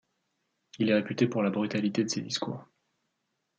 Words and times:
Il 0.79 0.89
est 0.89 0.95
réputé 0.95 1.27
pour 1.27 1.43
la 1.43 1.51
brutalité 1.51 2.03
de 2.03 2.09
ses 2.09 2.21
discours. 2.21 2.65